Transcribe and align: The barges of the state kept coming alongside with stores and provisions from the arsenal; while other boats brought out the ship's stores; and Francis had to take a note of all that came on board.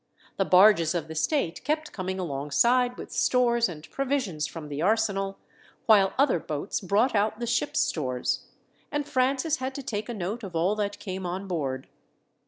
The 0.37 0.45
barges 0.45 0.95
of 0.95 1.07
the 1.07 1.13
state 1.13 1.63
kept 1.63 1.91
coming 1.91 2.17
alongside 2.17 2.97
with 2.97 3.11
stores 3.11 3.69
and 3.69 3.87
provisions 3.91 4.47
from 4.47 4.67
the 4.67 4.81
arsenal; 4.81 5.37
while 5.85 6.15
other 6.17 6.39
boats 6.39 6.81
brought 6.81 7.13
out 7.13 7.37
the 7.39 7.45
ship's 7.45 7.81
stores; 7.81 8.45
and 8.91 9.07
Francis 9.07 9.57
had 9.57 9.75
to 9.75 9.83
take 9.83 10.09
a 10.09 10.15
note 10.15 10.41
of 10.41 10.55
all 10.55 10.73
that 10.73 10.97
came 10.97 11.27
on 11.27 11.47
board. 11.47 11.87